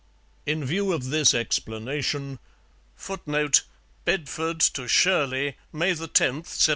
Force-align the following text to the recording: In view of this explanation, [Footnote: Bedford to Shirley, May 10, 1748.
In 0.47 0.65
view 0.65 0.93
of 0.93 1.11
this 1.11 1.31
explanation, 1.31 2.39
[Footnote: 2.95 3.61
Bedford 4.03 4.59
to 4.61 4.87
Shirley, 4.87 5.57
May 5.71 5.93
10, 5.93 5.97
1748. 5.97 6.69